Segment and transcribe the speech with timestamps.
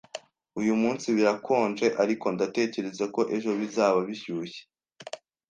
[0.59, 4.61] Uyu munsi birakonje, ariko ndatekereza ko ejo bizaba bishyushye